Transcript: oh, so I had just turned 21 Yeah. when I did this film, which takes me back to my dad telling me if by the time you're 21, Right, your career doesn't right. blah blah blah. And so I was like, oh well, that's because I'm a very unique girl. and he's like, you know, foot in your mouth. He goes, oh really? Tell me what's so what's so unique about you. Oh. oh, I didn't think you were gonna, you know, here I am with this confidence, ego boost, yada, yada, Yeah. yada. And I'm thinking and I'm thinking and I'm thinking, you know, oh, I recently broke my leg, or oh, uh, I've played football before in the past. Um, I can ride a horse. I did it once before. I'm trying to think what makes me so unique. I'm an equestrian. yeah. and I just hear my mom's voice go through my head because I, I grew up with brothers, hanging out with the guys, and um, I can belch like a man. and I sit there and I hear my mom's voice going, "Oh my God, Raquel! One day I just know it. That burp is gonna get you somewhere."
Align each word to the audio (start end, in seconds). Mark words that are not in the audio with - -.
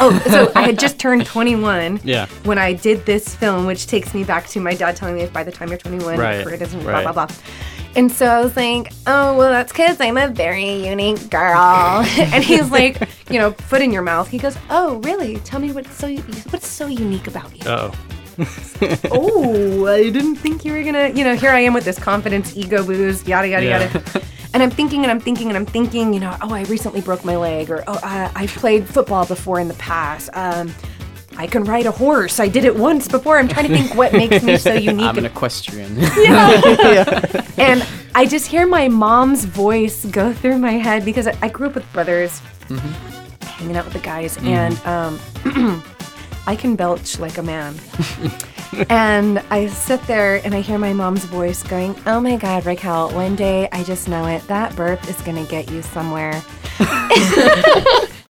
oh, 0.00 0.18
so 0.30 0.52
I 0.56 0.62
had 0.62 0.78
just 0.78 0.98
turned 0.98 1.24
21 1.26 2.00
Yeah. 2.04 2.26
when 2.44 2.58
I 2.58 2.72
did 2.72 3.04
this 3.06 3.34
film, 3.34 3.66
which 3.66 3.86
takes 3.86 4.14
me 4.14 4.24
back 4.24 4.46
to 4.48 4.60
my 4.60 4.74
dad 4.74 4.96
telling 4.96 5.14
me 5.14 5.22
if 5.22 5.32
by 5.32 5.42
the 5.44 5.52
time 5.52 5.68
you're 5.68 5.78
21, 5.78 6.18
Right, 6.18 6.34
your 6.36 6.44
career 6.44 6.56
doesn't 6.58 6.84
right. 6.84 7.02
blah 7.02 7.12
blah 7.12 7.26
blah. 7.26 7.36
And 7.94 8.10
so 8.10 8.24
I 8.26 8.40
was 8.40 8.56
like, 8.56 8.90
oh 9.06 9.36
well, 9.36 9.50
that's 9.50 9.70
because 9.70 10.00
I'm 10.00 10.16
a 10.16 10.28
very 10.28 10.86
unique 10.86 11.28
girl. 11.28 11.56
and 12.18 12.42
he's 12.42 12.70
like, 12.70 13.00
you 13.30 13.38
know, 13.38 13.52
foot 13.52 13.82
in 13.82 13.92
your 13.92 14.02
mouth. 14.02 14.28
He 14.28 14.38
goes, 14.38 14.56
oh 14.70 14.96
really? 15.04 15.36
Tell 15.40 15.60
me 15.60 15.72
what's 15.72 15.94
so 15.94 16.08
what's 16.50 16.66
so 16.66 16.86
unique 16.86 17.26
about 17.26 17.52
you. 17.54 17.62
Oh. 17.70 17.92
oh, 19.10 19.86
I 19.86 20.08
didn't 20.10 20.36
think 20.36 20.64
you 20.64 20.72
were 20.72 20.82
gonna, 20.82 21.08
you 21.10 21.22
know, 21.22 21.36
here 21.36 21.50
I 21.50 21.60
am 21.60 21.74
with 21.74 21.84
this 21.84 21.98
confidence, 21.98 22.56
ego 22.56 22.84
boost, 22.84 23.28
yada, 23.28 23.46
yada, 23.48 23.64
Yeah. 23.66 23.92
yada. 23.92 24.22
And 24.54 24.62
I'm 24.62 24.70
thinking 24.70 25.02
and 25.02 25.10
I'm 25.10 25.20
thinking 25.20 25.48
and 25.48 25.56
I'm 25.56 25.66
thinking, 25.66 26.12
you 26.12 26.20
know, 26.20 26.36
oh, 26.42 26.52
I 26.52 26.64
recently 26.64 27.00
broke 27.00 27.24
my 27.24 27.36
leg, 27.36 27.70
or 27.70 27.82
oh, 27.86 27.98
uh, 28.02 28.30
I've 28.34 28.50
played 28.50 28.86
football 28.86 29.24
before 29.24 29.60
in 29.60 29.68
the 29.68 29.74
past. 29.74 30.28
Um, 30.34 30.72
I 31.36 31.46
can 31.46 31.64
ride 31.64 31.86
a 31.86 31.90
horse. 31.90 32.38
I 32.38 32.48
did 32.48 32.64
it 32.64 32.76
once 32.76 33.08
before. 33.08 33.38
I'm 33.38 33.48
trying 33.48 33.68
to 33.68 33.74
think 33.76 33.94
what 33.94 34.12
makes 34.12 34.42
me 34.42 34.56
so 34.58 34.74
unique. 34.92 35.06
I'm 35.06 35.18
an 35.18 35.24
equestrian. 35.24 35.96
yeah. 36.18 37.46
and 37.56 37.86
I 38.14 38.26
just 38.26 38.46
hear 38.46 38.66
my 38.66 38.88
mom's 38.88 39.44
voice 39.44 40.04
go 40.04 40.32
through 40.32 40.58
my 40.58 40.72
head 40.72 41.04
because 41.04 41.26
I, 41.26 41.36
I 41.40 41.48
grew 41.48 41.68
up 41.68 41.74
with 41.74 41.90
brothers, 41.92 42.40
hanging 43.40 43.76
out 43.76 43.84
with 43.84 43.94
the 43.94 44.00
guys, 44.00 44.36
and 44.42 44.78
um, 44.86 45.18
I 46.46 46.56
can 46.56 46.76
belch 46.76 47.18
like 47.18 47.38
a 47.38 47.42
man. 47.42 47.74
and 48.88 49.38
I 49.50 49.68
sit 49.68 50.02
there 50.02 50.36
and 50.44 50.54
I 50.54 50.60
hear 50.60 50.78
my 50.78 50.92
mom's 50.92 51.24
voice 51.24 51.62
going, 51.62 51.94
"Oh 52.06 52.20
my 52.20 52.36
God, 52.36 52.66
Raquel! 52.66 53.10
One 53.12 53.36
day 53.36 53.68
I 53.72 53.82
just 53.84 54.08
know 54.08 54.26
it. 54.26 54.46
That 54.48 54.74
burp 54.76 55.06
is 55.08 55.20
gonna 55.22 55.44
get 55.44 55.70
you 55.70 55.82
somewhere." 55.82 56.42